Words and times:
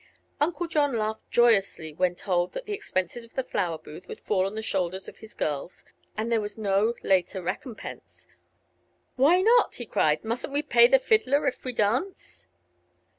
Uncle 0.39 0.65
John 0.65 0.97
laughed 0.97 1.29
joyously 1.29 1.93
when 1.93 2.15
told 2.15 2.53
that 2.53 2.65
the 2.65 2.73
expenses 2.73 3.23
of 3.23 3.35
the 3.35 3.43
flower 3.43 3.77
booth 3.77 4.07
would 4.07 4.19
fall 4.19 4.47
on 4.47 4.55
the 4.55 4.63
shoulders 4.63 5.07
of 5.07 5.19
his 5.19 5.35
girls 5.35 5.85
and 6.17 6.31
there 6.31 6.41
was 6.41 6.57
no 6.57 6.95
later 7.03 7.39
recompense. 7.39 8.27
"Why 9.15 9.41
not?" 9.41 9.75
he 9.75 9.85
cried. 9.85 10.25
"Mustn't 10.25 10.51
we 10.53 10.63
pay 10.63 10.87
the 10.87 10.97
fiddler 10.97 11.45
if 11.47 11.63
we 11.63 11.71
dance?" 11.71 12.47